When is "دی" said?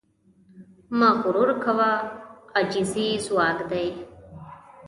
3.71-3.87